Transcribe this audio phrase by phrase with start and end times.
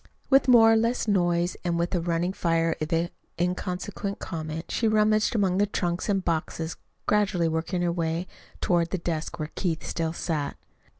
[0.31, 5.35] With more or less noise and with a running fire of inconsequent comment, she rummaged
[5.35, 8.25] among the trunks and boxes, gradually working her way
[8.61, 10.57] to, ward the desk where Keith still sat.